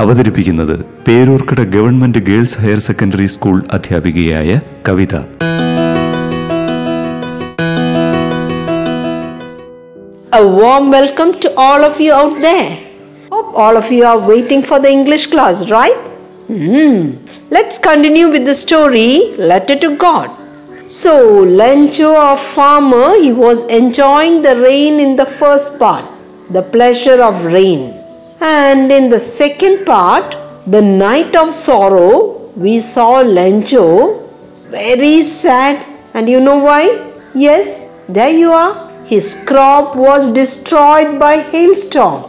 [0.00, 0.74] അവതരിപ്പിക്കുന്നത്
[1.06, 4.50] Peroorkada government girls higher secondary school അധ്യാപികയായ
[4.88, 5.14] Kavitha
[10.32, 12.70] A warm welcome to all of you out there.
[13.32, 15.98] Hope all of you are waiting for the English class, right?
[16.48, 16.96] Hmm.
[17.50, 19.10] Let's continue with the story
[19.50, 20.28] Letter to God.
[21.02, 21.12] So,
[21.60, 26.06] Lencho, a farmer, he was enjoying the rain in the first part,
[26.50, 27.82] the pleasure of rain.
[28.44, 34.28] And in the second part, the night of sorrow, we saw Lencho
[34.68, 35.86] very sad.
[36.14, 37.12] And you know why?
[37.34, 38.90] Yes, there you are.
[39.04, 42.24] His crop was destroyed by hailstorm.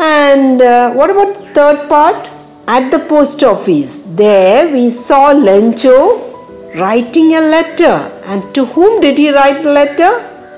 [0.00, 2.30] And uh, what about the third part?
[2.66, 7.96] At the post office, there we saw Lencho writing a letter.
[8.24, 10.12] And to whom did he write the letter?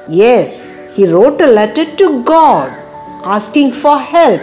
[0.08, 2.70] Yes, he wrote a letter to God
[3.24, 4.40] asking for help.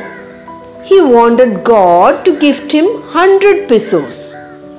[0.90, 4.36] He wanted God to gift him 100 pesos.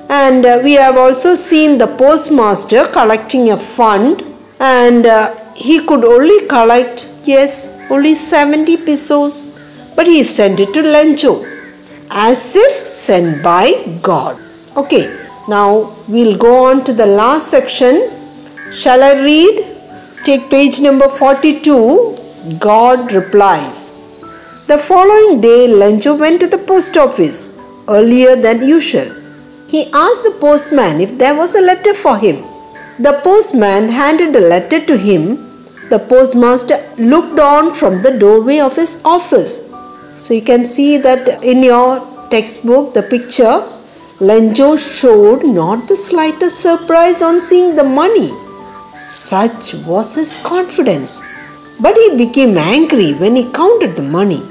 [0.09, 4.25] And uh, we have also seen the postmaster collecting a fund,
[4.59, 9.61] and uh, he could only collect, yes, only 70 pesos,
[9.97, 11.35] but he sent it to Lencho
[12.11, 13.67] as if sent by
[14.01, 14.41] God.
[14.77, 15.05] Okay,
[15.47, 18.09] now we'll go on to the last section.
[18.73, 19.67] Shall I read?
[20.25, 22.59] Take page number 42.
[22.59, 23.98] God replies.
[24.69, 29.09] The following day, Lencho went to the post office earlier than usual.
[29.67, 32.45] He asked the postman if there was a letter for him.
[32.99, 35.23] The postman handed a letter to him.
[35.89, 39.73] The postmaster looked on from the doorway of his office.
[40.21, 43.65] So you can see that in your textbook, the picture,
[44.21, 48.33] Lencho showed not the slightest surprise on seeing the money.
[48.99, 51.23] Such was his confidence.
[51.81, 54.43] But he became angry when he counted the money.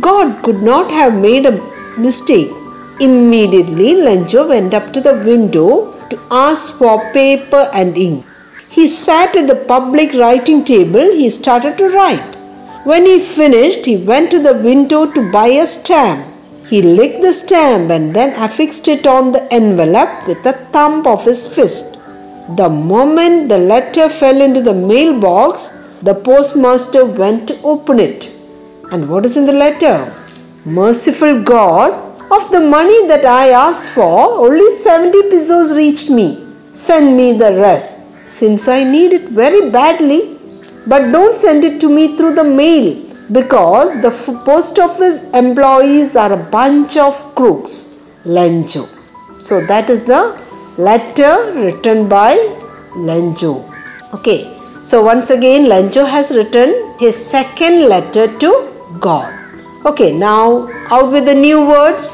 [0.00, 1.60] God could not have made a
[1.98, 2.50] mistake.
[2.98, 8.24] Immediately, Lencho went up to the window to ask for paper and ink.
[8.68, 11.12] He sat at the public writing table.
[11.12, 12.36] He started to write.
[12.84, 16.26] When he finished, he went to the window to buy a stamp.
[16.66, 21.22] He licked the stamp and then affixed it on the envelope with the thumb of
[21.22, 21.98] his fist.
[22.56, 25.68] The moment the letter fell into the mailbox,
[26.00, 28.31] the postmaster went to open it.
[28.92, 30.14] And what is in the letter?
[30.66, 31.92] Merciful God,
[32.30, 36.46] of the money that I asked for, only 70 pesos reached me.
[36.72, 40.38] Send me the rest, since I need it very badly.
[40.86, 42.86] But don't send it to me through the mail,
[43.32, 44.10] because the
[44.44, 47.74] post office employees are a bunch of crooks.
[48.24, 48.84] Lencho.
[49.40, 50.38] So that is the
[50.76, 52.34] letter written by
[52.94, 53.54] Lencho.
[54.12, 54.58] Okay.
[54.82, 58.71] So once again, Lencho has written his second letter to
[59.06, 59.30] God.
[59.88, 60.44] Okay, now
[60.94, 62.04] out with the new words.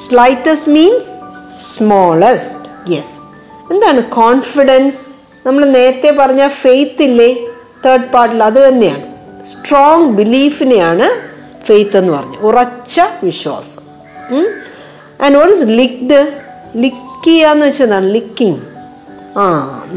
[0.00, 1.06] Slightest means
[1.70, 2.58] smallest.
[2.94, 3.08] Yes.
[3.70, 5.00] എന്താണ് confidence
[5.46, 7.30] നമ്മൾ നേരത്തെ പറഞ്ഞ faith ഇല്ലേ?
[7.86, 9.04] Third പാർട്ടിൽ അത് തന്നെയാണ്.
[9.44, 11.08] Strong ബിലീഫിനെയാണ്
[11.64, 13.82] faith എന്ന് പറഞ്ഞു ഉറച്ച വിശ്വാസം.
[15.22, 16.20] ആൻഡ് വാട്ട് ഇസ് ലിക്ഡ്
[16.76, 18.60] ലിക്കുക എന്ന് വെച്ചതാണ് ലിക്കിങ്
[19.38, 19.44] ആ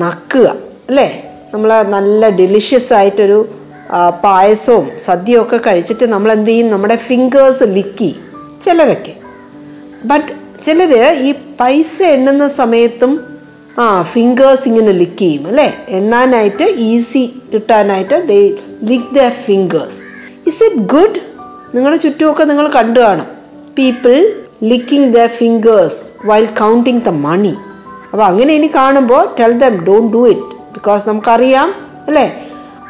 [0.04, 0.48] നക്കുക.
[0.90, 1.10] അല്ലേ?
[1.54, 3.40] നമ്മൾ നല്ല ഡെലിഷ്യസ് ആയിട്ടൊരു
[4.24, 8.12] പായസവും സദ്യയും ഒക്കെ കഴിച്ചിട്ട് നമ്മൾ എന്ത് ചെയ്യും നമ്മുടെ ഫിംഗേഴ്സ് ലിക്കി
[8.62, 9.14] ചിലരൊക്കെ.
[10.06, 10.30] ബട്ട്
[10.62, 10.92] ചിലർ
[11.28, 13.12] ഈ പൈസ എണ്ണുന്ന സമയത്തും
[13.80, 15.68] ആ ഫിംഗേഴ്സ് ഇങ്ങനെ ലിക്ക് ചെയ്യും അല്ലേ?
[15.88, 17.24] എണ്ണാനായിട്ട് ഈസി
[17.54, 18.40] കിട്ടാനായിട്ട് they
[18.84, 20.00] lick the fingers
[20.48, 21.20] is it good
[21.76, 23.28] നിങ്ങളുടെ ചുറ്റുമൊക്കെ നിങ്ങൾ കണ്ടു കാണും.
[23.78, 24.16] People
[24.64, 27.54] licking the fingers while counting the money
[28.12, 31.70] അപ്പോൾ അങ്ങനെ ഇനി കാണുമ്പോൾ tell them don't do it because നമുക്കറിയാം
[32.08, 32.28] അല്ലേ?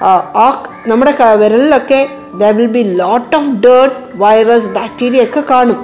[0.02, 0.46] ആ,
[0.88, 2.02] നമ്മുടെ വിരലിലൊക്കെ
[2.34, 5.80] the will be lot of dirt virus bacteria ഒക്കെ കാണും.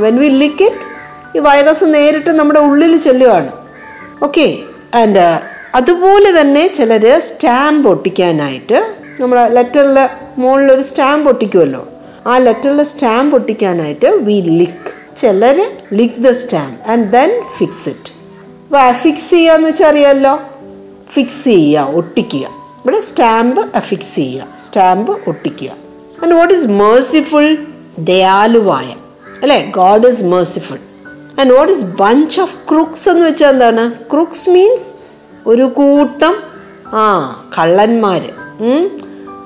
[0.00, 0.86] വെൻ വി ലിക്ക് ഇറ്റ്
[1.36, 3.52] ഈ വൈറസ് നേരിട്ട് നമ്മുടെ ഉള്ളിൽ ചെല്ലുകയാണ്
[4.22, 4.46] ഓക്കെ
[4.94, 5.26] ആൻഡ്
[5.74, 8.78] അതുപോലെ തന്നെ ചിലർ സ്റ്റാമ്പ് ഒട്ടിക്കാനായിട്ട്
[9.20, 9.98] നമ്മൾ ലെറ്ററിൽ
[10.38, 11.82] മുകളിലൊരു സ്റ്റാമ്പ് ഒട്ടിക്കുമല്ലോ
[12.26, 15.58] ആ ലെറ്ററിൽ സ്റ്റാമ്പ് ഒട്ടിക്കാനായിട്ട് വി ലിക്ക് ചിലർ
[15.92, 18.10] lick the stamp and then fix it
[18.94, 20.34] fix ചെയ്യുക എന്ന് വെച്ചാൽ അറിയാമല്ലോ
[21.10, 22.44] ഫിക്സ് ചെയ്യുക ഒട്ടിക്കുക.
[22.82, 24.46] ഇവിടെ സ്റ്റാമ്പ് അഫിക്സ് ചെയ്യുക.
[24.58, 25.70] സ്റ്റാമ്പ് ഒട്ടിക്കുക.
[26.22, 27.66] ആൻഡ് വാട്ട് ഈസ് മേഴ്സിഫുൾ
[27.98, 28.94] ദയാലുവായ.
[29.42, 29.70] അല്ലേ?
[29.70, 30.78] God is merciful
[31.40, 33.92] and what is bunch of crooks എന്ന് വെച്ചാൽ എന്താണ്?
[34.12, 34.94] ക്രൂക്സ് മീൻസ്
[35.46, 36.34] ഒരു കൂട്ടം
[36.86, 37.04] ആ
[37.58, 38.22] കള്ളന്മാർ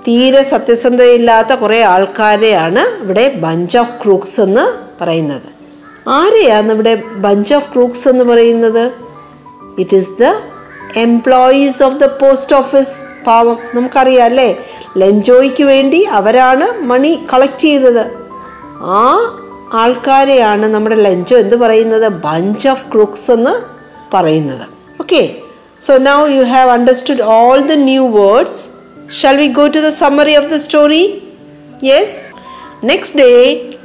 [0.09, 4.65] തീരെ സത്യസന്ധതയില്ലാത്ത കുറേ ആൾക്കാരെയാണ് ഇവിടെ ബഞ്ച് ഓഫ് ക്രൂക്സ് എന്ന്
[5.03, 5.49] പറയുന്നത്.
[6.09, 8.93] ആരെയാണ് ഇവിടെ ബഞ്ച് ഓഫ് ക്രൂക്സ് എന്ന് പറയുന്നത്?
[9.79, 10.25] It is the
[10.97, 14.57] employees of the post office പാവം നമുക്കറിയാം അല്ലേ?
[14.97, 18.05] ലഞ്ചോയ്ക്ക് വേണ്ടി അവരാണ് മണി കളക്ട് ചെയ്തത്.
[18.83, 19.03] ആ
[19.75, 22.09] ആൾക്കാരെയാണ് നമ്മുടെ ലഞ്ചോ എന്ത് പറയുന്നത്?
[22.09, 23.55] ബഞ്ച് ഓഫ് ക്രൂക്സ് എന്ന്
[24.13, 24.67] പറയുന്നത്.
[25.01, 25.37] Okay
[25.81, 28.61] so now you have understood all the new words
[29.23, 31.23] shall we go to the summary of the story
[31.83, 32.17] yes
[32.85, 33.31] next day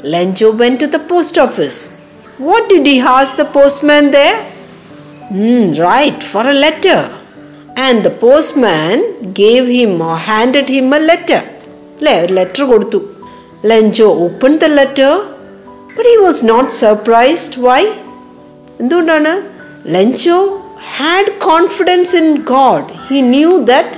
[0.06, 1.90] Lencho went to the post office
[2.42, 4.28] what did he has the postman they
[5.33, 7.01] Hmm, right, for a letter.
[7.83, 8.98] And the postman
[9.33, 11.39] gave him or handed him a letter.
[12.00, 13.00] അല്ലേ ഒരു letter കൊടുത്തു.
[13.72, 15.12] Lencho open the letter
[15.95, 17.80] but he was not surprised why
[18.81, 19.33] എന്തുകൊണ്ടാണ്?
[19.95, 20.38] Lencho
[20.98, 23.98] had confidence in God he knew that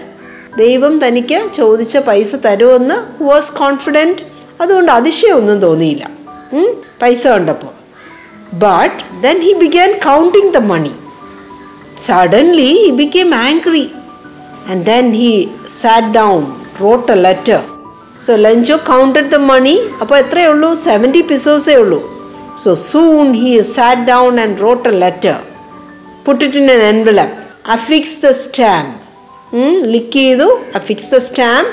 [0.63, 2.97] ദൈവം തനിക്ക് ചോദിച്ച പൈസ തരുമെന്ന്
[3.29, 4.23] was confident
[4.61, 6.03] അതുകൊണ്ട് അതിശയമൊന്നും തോന്നിയില്ല.
[7.03, 7.73] പൈസ കണ്ടപ്പോൾ.
[8.67, 10.93] But then he began counting the money
[11.98, 13.86] Suddenly he became angry
[14.66, 15.30] and then he
[15.78, 16.40] sat down,
[16.80, 17.60] wrote a letter.
[18.16, 19.76] So Lencho counted the money.
[20.02, 22.00] അപ്പോൾ എത്രയേ ഉള്ളൂ സെവൻറ്റി പിസോസേ ഉള്ളൂ
[22.62, 25.36] so soon he sat down and wrote a letter
[26.26, 27.36] put it in N envelope
[27.76, 28.94] affix the stamp
[29.94, 30.48] ലിക്ക് ചെയ്തു
[30.80, 31.70] affix the stamp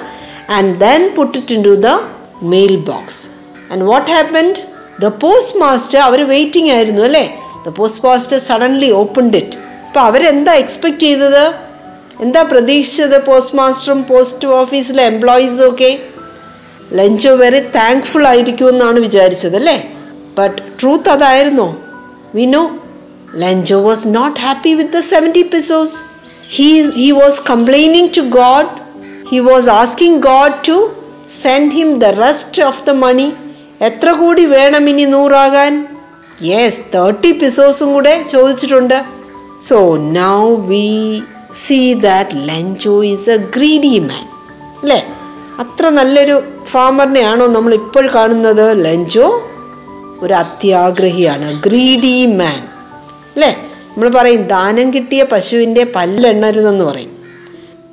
[0.57, 1.91] and then put it in to the
[2.53, 3.21] mail box
[3.71, 4.55] and what happened
[5.05, 7.25] the post master our waiting ആയിരുന്നു അല്ലേ
[7.67, 9.57] the post master suddenly opened it
[9.90, 11.44] അപ്പോൾ അവരെന്താ expect ചെയ്തത്?
[12.24, 15.88] എന്താ പ്രതീക്ഷിച്ചത് post മാസ്റ്ററും post ഓഫീസിലെ എംപ്ലോയീസും ഒക്കെ?
[16.98, 19.74] ലഞ്ചോ വെരി താങ്ക്ഫുൾ ആയിരിക്കുമെന്നാണ് വിചാരിച്ചത് അല്ലേ?
[20.38, 21.68] But truth അതായിരുന്നോ.
[22.36, 22.62] We know
[23.44, 25.98] Lencho was not happy with the seventy pesos
[26.56, 26.70] he
[27.02, 28.72] he was complaining to God
[29.32, 30.78] he was asking God to
[31.42, 33.32] send him the rest of the money
[33.90, 35.86] എത്ര കൂടി വേണം ഇനി നൂറാകാൻ?
[36.42, 39.19] Yes thirty പിസോസും കൂടെ ചോദിച്ചിട്ടുണ്ട്.
[39.62, 41.22] So now we
[41.54, 44.24] see that Lencho is a greedy man
[44.82, 45.06] അല്ലേ?
[45.58, 48.84] അത്ര നല്ലൊരു ഫാമറിനെയാണോ നമ്മൾ ഇപ്പോൾ കാണുന്നത്?
[48.84, 49.42] ലഞ്ചോ
[50.22, 52.62] ഒരു അത്യാഗ്രഹിയാണ് ഗ്രീഡി മാൻ
[53.34, 53.56] അല്ലേ?
[53.88, 57.12] നമ്മൾ പറയും ദാനം കിട്ടിയ പശുവിന്റെ പല്ലെണ്ണരുതെന്ന് പറയും.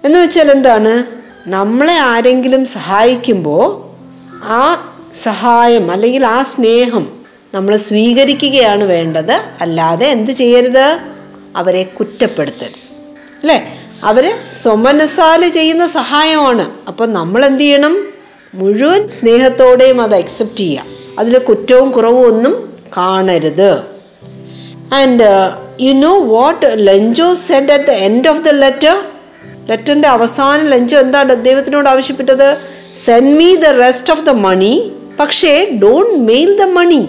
[0.06, 1.04] എന്ന് വെച്ചാൽ എന്താണ്?
[1.48, 3.84] നമ്മളെ ആരെങ്കിലും സഹായിക്കുമ്പോൾ
[4.44, 7.08] ആ സഹായം അല്ലെങ്കിൽ ആ സ്നേഹം
[7.54, 9.42] നമ്മൾ സ്വീകരിക്കുകയാണ് വേണ്ടത്.
[9.62, 11.17] അല്ലാതെ എന്ത് ചെയ്യരുത്?
[11.58, 12.84] അവരെ കുറ്റപ്പെടുത്തരുത്
[13.42, 13.58] അല്ലേ?
[14.04, 16.72] അവർ സ്വമനസാൽ ചെയ്യുന്ന സഹായമാണ്.
[16.88, 18.08] അപ്പം നമ്മൾ എന്ത് ചെയ്യണം
[18.54, 20.84] മുഴുവൻ സ്നേഹത്തോടെയും അത് അക്സെപ്റ്റ് ചെയ്യുക
[21.20, 23.72] അതിൽ കുറ്റവും കുറവും ഒന്നും കാണരുത്.
[24.94, 25.28] And
[25.82, 29.04] you know what Lencho send at the end of the letter
[29.70, 32.58] ലെറ്ററിന്റെ അവസാനം ലഞ്ചോ എന്താണ് ദൈവത്തിനോട് ആവശ്യപ്പെട്ടത്?
[32.96, 37.02] Send me the rest of the money പക്ഷേ ഡോണ്ട് മെയിൽ ദ മണി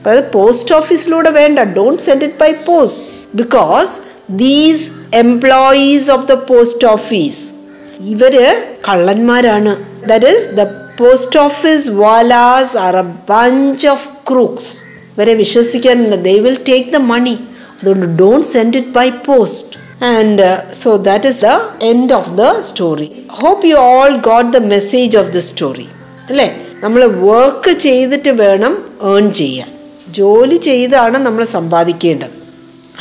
[0.00, 1.58] അതായത് പോസ്റ്റ് ഓഫീസിലൂടെ വേണ്ട.
[1.58, 3.98] Don't send it by post because
[4.30, 7.54] these employees of the post office
[8.00, 9.76] ഇവർ കള്ളന്മാരാണ്.
[10.06, 10.66] That is the
[10.98, 14.82] post office wallahs are a bunch of crooks
[15.16, 16.16] ഇവരെ വിശ്വസിക്കാനില്ല.
[16.16, 17.38] They will take the money
[17.82, 21.46] അതുകൊണ്ട് don't send it by post and so that is the
[21.82, 25.88] end of the story hope you all got the message of the story
[26.30, 26.56] അല്ലേ?
[26.82, 28.84] നമ്മൾ work ചെയ്തിട്ട് വേണം
[29.16, 29.68] earn ചെയ്യാൻ.
[30.08, 32.39] ജോലി ചെയ്താണ് നമ്മൾ സമ്പാദിക്കേണ്ടത്.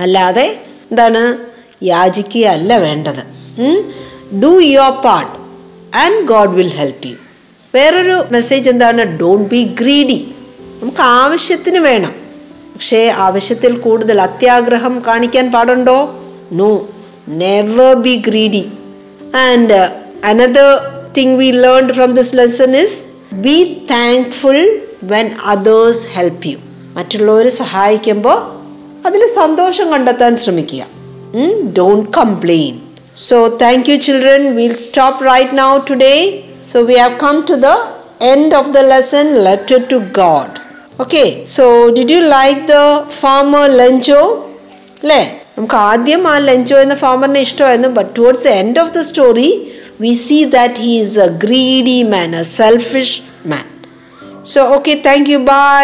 [0.04, 0.48] അല്ലാതെ
[0.92, 1.22] എന്താണ്?
[1.84, 3.22] യാചിക്കുകയല്ല വേണ്ടത്.
[4.44, 5.36] Do your part
[6.04, 7.16] and God will help you
[7.74, 9.02] വേറൊരു മെസ്സേജ് എന്താണ്?
[9.22, 10.20] ഡോണ്ട് ബി ഗ്രീഡി
[10.82, 12.14] നമുക്ക് ആവശ്യത്തിന് വേണം.
[12.74, 15.98] പക്ഷേ ആവശ്യത്തിൽ കൂടുതൽ അത്യാഗ്രഹം കാണിക്കാൻ പാടുണ്ടോ?
[16.60, 16.70] No
[17.42, 18.64] never be greedy
[19.48, 19.80] and
[20.32, 20.72] another
[21.18, 22.98] thing we learn from this lesson is
[23.46, 23.58] be
[23.92, 24.62] thankful
[25.12, 26.58] when others help you
[26.98, 28.40] മറ്റുള്ളവർ സഹായിക്കുമ്പോൾ
[29.06, 30.84] അതിൽ സന്തോഷം കണ്ടെത്താൻ ശ്രമിക്കുക.
[31.78, 32.74] Don't complain
[33.28, 36.16] so thank you children will stop right now today
[36.72, 37.70] so we have come to the
[38.32, 40.56] end of the lesson letter to God
[41.00, 41.24] okay
[41.56, 41.66] so
[41.98, 42.78] did you like the
[43.20, 44.22] farmer Lencho
[45.02, 45.22] അല്ലേ
[45.58, 49.50] നമുക്ക് ആദ്യം ആ Lencho എന്ന ഫാമറിനെ ഇഷ്ടമായിരുന്നു but towards the end of the story
[50.02, 53.66] we see that he is a greedy man a selfish man
[54.54, 55.84] so okay thank you bye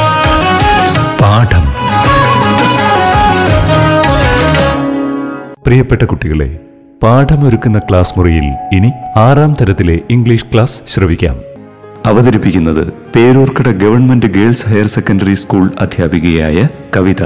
[5.71, 6.47] പ്രിയപ്പെട്ട കുട്ടികളെ
[7.03, 8.47] പാഠമൊരുക്കുന്ന class മുറിയിൽ
[8.77, 11.37] ഇനി ആറാം തരത്തിലെ ഇംഗ്ലീഷ് ക്ലാസ് ശ്രവിക്കാം.
[12.05, 12.81] അവതരിപ്പിക്കുന്നത്
[13.15, 16.57] Peroorkada government girls higher secondary school അധ്യാപികയായ
[16.95, 17.21] Kavitha.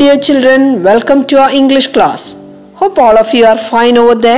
[0.00, 2.26] Dear children welcome to our English class
[2.74, 4.32] hope all of you are fine over the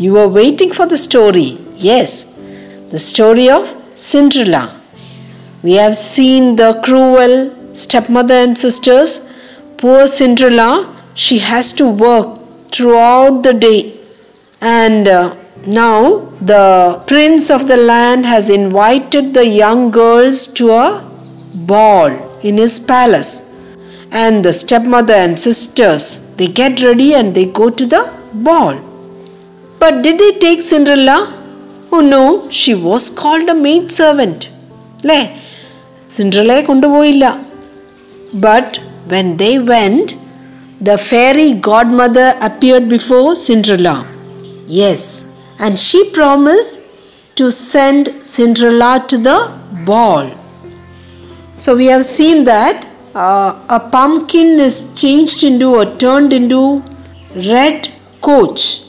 [0.00, 1.48] you are waiting for the story
[1.82, 2.16] yes
[2.92, 3.70] the story of
[4.10, 4.56] Cinderella
[5.64, 7.34] we have seen the cruel
[7.77, 9.29] stepmother and sisters.
[9.77, 10.71] Poor Cinderella,
[11.13, 12.27] she has to work
[12.71, 13.93] throughout the day.
[14.61, 21.09] And uh, now the prince of the land has invited the young girls to a
[21.55, 23.31] ball in his palace
[24.11, 28.01] and the stepmother and sisters they get ready and they go to the
[28.47, 28.75] ball
[29.79, 31.17] but did they take cinderella
[31.93, 34.49] oh no she was called a maid servant
[35.03, 35.21] അല്ലേ
[36.15, 37.25] സിൻഡ്രലയെ കൊണ്ടുപോയില്ല
[38.34, 40.14] but when they went
[40.80, 43.96] the fairy godmother appeared before cinderella
[44.66, 45.02] yes
[45.60, 46.76] and she promised
[47.34, 49.38] to send cinderella to the
[49.84, 50.30] ball
[51.56, 56.82] so we have seen that uh, a pumpkin is changed into or turned into
[57.50, 57.88] red
[58.20, 58.82] coach.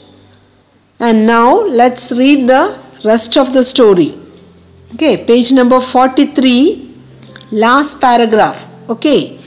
[1.00, 4.14] And now let's read the rest of the story.
[4.94, 6.94] Okay, page number 43,
[7.52, 8.69] last paragraph.
[8.90, 9.38] Okay,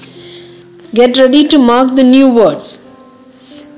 [0.94, 2.68] get ready to mark the new words.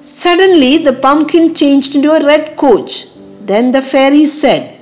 [0.01, 3.07] Suddenly, the pumpkin changed into a red coach.
[3.41, 4.79] Then the fairy said,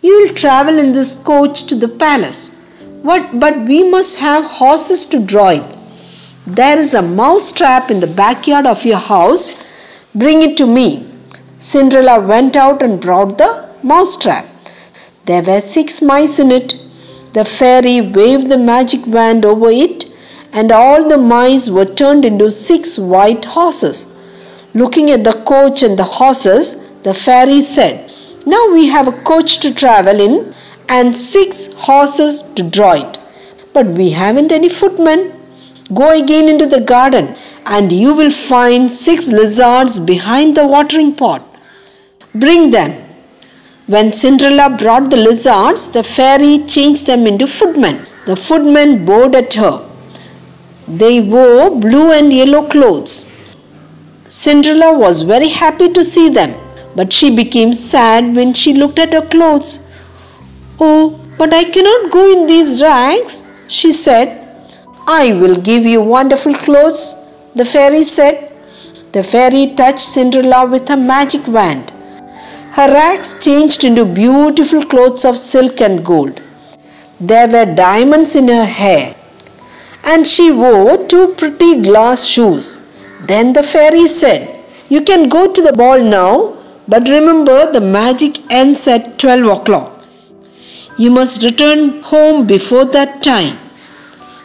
[0.00, 2.70] You will travel in this coach to the palace.
[3.02, 5.76] What, but we must have horses to draw it.
[6.46, 9.42] There is a mouse trap in the backyard of your house.
[10.14, 11.06] Bring it to me.
[11.58, 14.46] Cinderella went out and brought the mouse trap.
[15.26, 16.87] There were six mice in it.
[17.32, 20.06] The fairy waved the magic wand over it,
[20.52, 24.16] and all the mice were turned into six white horses.
[24.74, 28.10] Looking at the coach and the horses, the fairy said,
[28.46, 30.54] Now we have a coach to travel in
[30.88, 33.18] and six horses to draw it.
[33.72, 35.32] But we haven't any footmen.
[35.94, 37.34] Go again into the garden,
[37.66, 41.42] and you will find six lizards behind the watering pot.
[42.34, 43.07] Bring them.
[43.88, 47.96] When Cinderella brought the lizards, the fairy changed them into footmen.
[48.26, 49.82] The footmen bowed at her.
[50.86, 53.14] They wore blue and yellow clothes.
[54.28, 56.52] Cinderella was very happy to see them,
[56.96, 59.70] but she became sad when she looked at her clothes.
[60.78, 64.28] Oh, but I cannot go in these rags, she said.
[65.06, 68.50] I will give you wonderful clothes, the fairy said.
[69.12, 71.90] The fairy touched Cinderella with a magic wand.
[72.78, 76.40] Her rags changed into beautiful clothes of silk and gold.
[77.20, 79.16] There were diamonds in her hair,
[80.04, 82.68] and she wore two pretty glass shoes.
[83.26, 84.48] Then the fairy said,
[84.88, 86.56] You can go to the ball now,
[86.86, 90.04] but remember the magic ends at 12 o'clock.
[90.98, 93.58] You must return home before that time.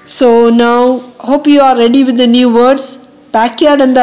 [0.05, 2.87] So now, hope you are ready with the new words.
[3.31, 3.95] Backyard and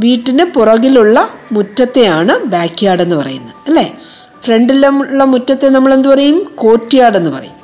[0.00, 3.98] വീട്ടിന് പുറകിലുള്ള മുറ്റത്തെയാണ് back yard എന്ന് പറയുന്നത് അല്ലേ?
[4.44, 6.52] ഫ്രണ്ടിലുള്ള മുറ്റത്തെ നമ്മൾ എന്ത് പറയും?
[6.54, 7.56] Courtyard എന്ന് പറയും.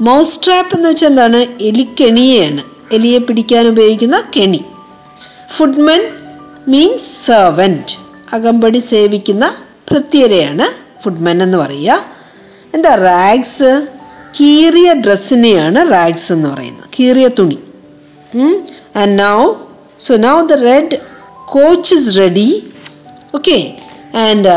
[0.00, 1.36] മൗസ് ട്രാപ്പ് എന്ന് വെച്ചാൽ എന്താണ്?
[1.36, 4.64] എലിക്കെണിയാണ് എലിയെ പിടിക്കാൻ ഉപയോഗിക്കുന്ന കെണി.
[5.56, 6.02] ഫുഡ്മൻ
[6.68, 7.94] മീൻസ് സെർവന്റ്
[8.32, 9.54] അകമ്പടി സേവിക്കുന്ന
[9.90, 10.66] ഭൃത്യരെയാണ്
[11.02, 12.04] ഫുഡ്മൻ എന്ന് പറയുക.
[12.74, 12.94] എന്താ?
[12.94, 13.86] റാഗ്സ്
[14.40, 16.84] കീറിയ ഡ്രസ്സിനെയാണ് റാഗ്സ് എന്ന് പറയുന്നത്.
[17.00, 17.58] കീറിയ തുണി.
[18.96, 19.52] And now
[19.98, 21.15] so now the red
[21.54, 22.72] coach is ready
[23.34, 23.78] okay
[24.14, 24.52] and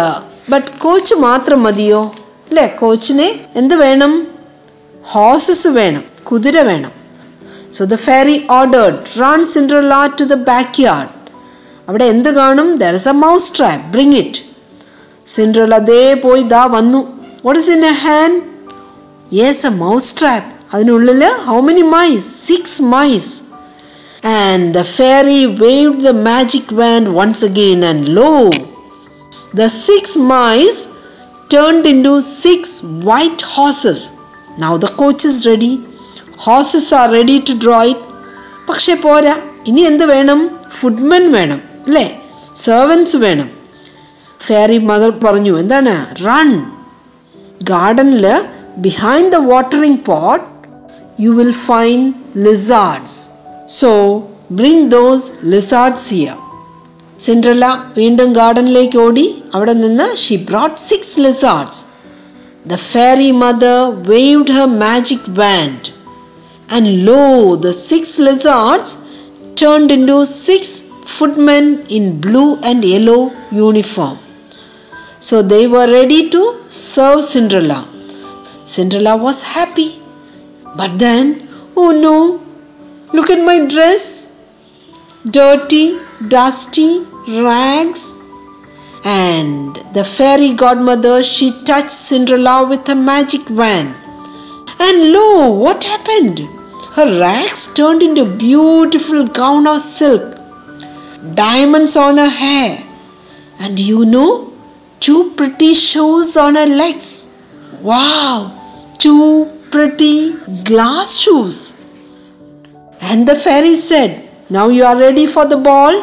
[0.52, 2.12] but coach മാത്രം മതിയോ?
[2.50, 2.68] അല്ലേ?
[2.68, 4.28] കോച്ചിനെ എന്ത് വേണം?
[5.04, 6.92] ഹോസസ് വേണം കുതിര വേണം.
[7.72, 11.10] So the fairy ordered run Cinderella to the back yard
[11.88, 12.78] അവിടെ എന്ത് കാണും?
[12.78, 14.42] There is a mouse trap bring it
[15.26, 17.02] Cinderella അതേ പോയി ദാ വന്നു.
[17.46, 18.42] What is in a hand
[19.34, 23.49] yes a mouse trap അതിനുള്ളിൽ how many mice six mice
[24.35, 28.33] and the fairy waved the magic want once again and lo
[29.61, 30.83] the six mice
[31.51, 32.61] turned into six
[33.05, 34.01] white horses.
[34.59, 35.71] Now the coach is ready.
[36.39, 38.01] Horses are ready to draw it.
[38.69, 39.35] പക്ഷെ പോരാ
[39.71, 40.41] ഇനി എന്ത് വേണം
[40.79, 42.05] ഫുഡ്മൻ വേണം അല്ലേ
[42.65, 43.49] servants വേണം
[44.41, 45.95] fairy mother പറഞ്ഞു എന്താണ്
[46.27, 46.51] റൺ
[47.73, 48.27] ഗാർഡനിൽ
[48.87, 50.45] behind the watering pot
[51.25, 52.09] you will find
[52.47, 53.21] lizards
[53.79, 53.91] So
[54.61, 56.39] bring those lizards here.
[57.25, 57.67] Cinderella
[57.99, 59.25] വീണ്ടും ഗാർഡനിലേക്ക് ഓടി
[59.57, 61.81] അവിടെ നിന്ന് Xi brought six lizards
[62.73, 63.79] the fairy mother
[64.11, 65.91] waved her magic wand
[66.77, 67.23] and lo
[67.67, 68.95] the six lizards
[69.57, 70.63] turned into six
[71.07, 73.21] footmen in blue and yellow
[73.53, 74.17] uniform.
[75.21, 77.81] So they were ready to serve Cinderella.
[78.67, 79.91] Cinderella was happy.
[80.77, 81.25] But then,
[81.77, 82.17] oh no,
[83.14, 84.30] look at my dress.
[85.30, 88.16] Dirty, dusty, rags.
[89.06, 93.96] And the fairy godmother, she touched Cinderella with a magic wand.
[94.80, 96.40] And lo, what happened?
[96.94, 100.38] Her rags turned into a beautiful gown of silk,
[101.34, 102.84] diamonds on her hair,
[103.60, 104.52] and you know,
[105.00, 107.30] two pretty shoes on her legs.
[107.82, 108.52] Wow,
[108.98, 111.79] two pretty glass shoes.
[113.09, 114.11] And the fairy said,
[114.51, 115.95] Now you are ready for the ball,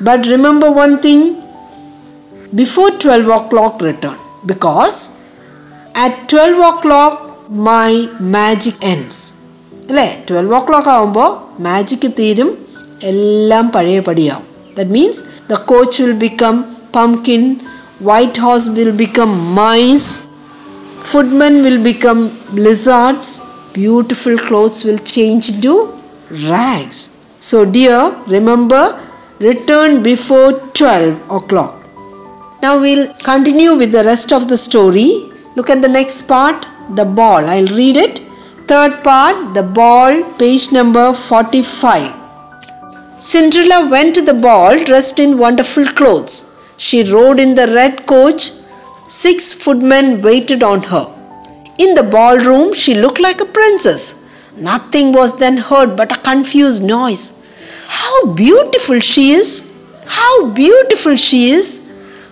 [0.00, 1.20] but remember one thing
[2.54, 4.16] before 12 o'clock return
[4.46, 4.96] because
[5.94, 7.14] at 12 o'clock
[7.68, 7.90] my
[8.36, 9.18] magic ends.
[9.90, 11.30] അല്ലേ twelve o'clock ആകുമ്പോൾ
[11.66, 12.50] magic തീരും
[13.10, 14.44] എല്ലാം പഴയപടിയാവും
[14.76, 16.56] that means the coach will become
[16.96, 17.42] pumpkin
[18.10, 19.30] white house will become
[19.60, 20.10] mice
[21.10, 22.20] footmen will become
[22.64, 23.26] lizards
[23.78, 25.72] beautiful clothes will change into
[26.29, 26.99] rags.
[27.39, 28.99] So dear remember
[29.39, 31.81] return before 12 o'clock.
[32.61, 35.29] Now we'll continue with the rest of the story.
[35.55, 36.65] Look at the next part
[36.95, 37.45] the ball.
[37.45, 38.19] I'll read it.
[38.67, 42.25] Third part the ball page number 45
[43.17, 46.33] cinderella went to the ball dressed in wonderful clothes.
[46.77, 48.51] She rode in the red coach.
[49.07, 51.07] Six footmen waited on her.
[51.77, 54.24] In the ballroom, she looked like a princess.
[54.57, 57.41] Nothing was then heard but a confused noise.
[57.87, 59.71] How beautiful she is!
[60.07, 61.81] How beautiful she is!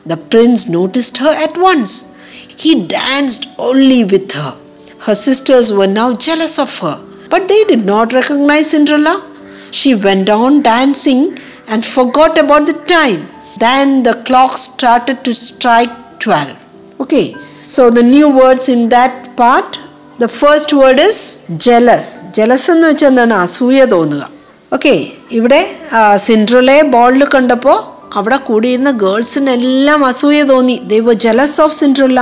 [0.06, 2.18] The prince noticed her at once.
[2.58, 4.56] He danced only with her.
[5.00, 6.98] Her sisters were now jealous of her,
[7.30, 9.26] but they did not recognize Cinderella.
[9.72, 13.28] She went on dancing and forgot about the time.
[13.58, 17.02] Then the clock started to strike 12.
[17.02, 17.36] Okay,
[17.68, 19.78] so the new words in that part
[20.24, 23.34] the first word is jealous jealous എന്ന് വെച്ചാൽ എന്താണ്?
[23.34, 24.30] അസൂയ തോന്നുക.
[24.74, 25.76] Okay ഇവിടെ
[26.16, 27.80] സിൻഡ്രലെ ബോളിൽ കണ്ടപ്പോൾ
[28.20, 30.82] അവിടെ കൂടിയിരുന്ന ഗേൾസിനെല്ലാം അസൂയ തോന്നി.
[30.86, 32.20] ദൈവ jealous of Cinderella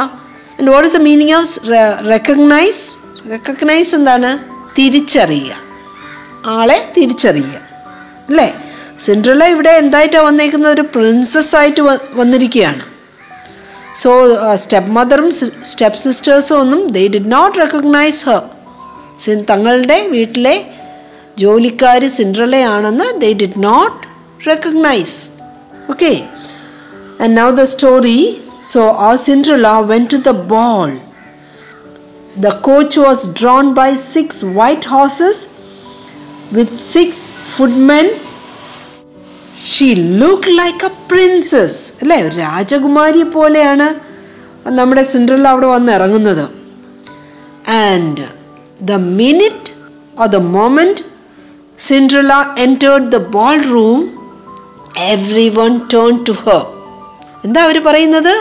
[0.59, 1.59] and what is the meaning of
[2.09, 2.97] recognise
[3.31, 4.37] recognise എന്താണ്?
[4.77, 5.53] തിരിച്ചറിയുക.
[6.45, 7.57] ആളെ തിരിച്ചറിയുക.
[8.29, 8.55] അല്ലേ?
[8.99, 10.73] സിൻഡ്രല ഇവിടെ എന്തായിട്ടാണ് വന്നേക്കുന്നത്?
[10.73, 11.81] ഒരു പ്രിൻസസ് ആയിട്ട്
[12.13, 12.90] വന്നിരിക്കുകയാണ്.
[13.99, 14.11] സോ
[14.55, 15.29] സ്റ്റെപ്പ് മദറും
[15.71, 18.41] സ്റ്റെപ്പ് സിസ്റ്റേഴ്സും ഒന്നും they did not recognise her
[19.51, 20.55] തങ്ങളുടെ വീട്ടിലെ
[21.37, 23.99] ജോലിക്കാർ സിൻഡ്രലയാണെന്ന് they did not
[24.47, 25.17] recognise
[25.93, 26.13] okay
[27.23, 28.19] and now the story
[28.73, 30.91] so ആ Cinderella went to the ball
[32.35, 35.37] The coach was drawn by six white horses
[36.51, 38.05] with six footmen.
[39.72, 39.88] She
[40.20, 41.74] looked like a princess.
[42.02, 43.88] അല്ലേ ഒരു രാജകുമാരി പോലെയാണ്
[44.78, 46.44] നമ്മുടെ Cinderella അവിടെ വന്ന് ഇറങ്ങുന്നത്
[47.84, 48.24] and
[48.90, 49.70] the minute
[50.22, 51.02] or the moment
[51.88, 52.34] Cinderella
[52.66, 54.02] entered the ball room
[55.12, 56.62] everyone turn to her
[57.46, 58.34] എന്താ അവർ പറയുന്നത്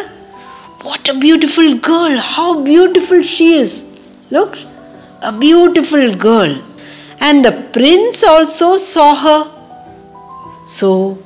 [0.86, 2.16] What a beautiful girl!
[2.34, 3.72] How beautiful she is!
[4.30, 4.52] Look,
[5.24, 6.52] a beautiful girl.
[7.20, 9.40] And the prince also saw her.
[10.78, 11.18] So,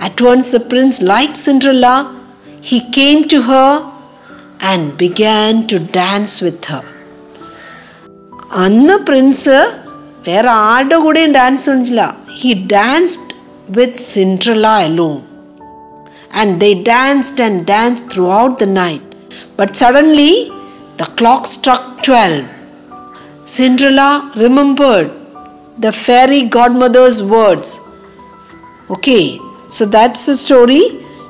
[0.00, 1.96] at once the prince liked Cinderella.
[2.60, 3.70] He came to her
[4.60, 6.84] and began to dance with her.
[8.64, 9.56] അന്ന് Prince
[10.28, 12.04] വേറെ ആരുടെ കൂടെയും dance കളിച്ചില്ല
[12.40, 13.34] he danced
[13.78, 15.18] with Cinderella alone
[16.40, 19.02] and they danced and danced throughout the night.
[19.58, 20.32] But suddenly
[21.00, 22.44] the clock struck 12.
[23.44, 25.10] Cinderella remembered
[25.84, 27.68] the fairy godmother's words.
[28.92, 29.38] Okay,
[29.68, 30.82] so that's the story.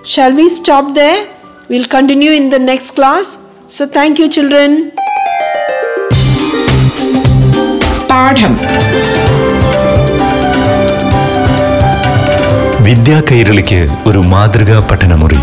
[0.04, 1.18] Shall we stop there?
[1.68, 3.26] We'll continue in the next class.
[3.68, 4.70] So, thank you, children.
[8.10, 8.52] പാഠം
[12.86, 15.40] വിദ്യാ കൈരളിക്ക് ഒരു മാതൃകാ പഠനമുറി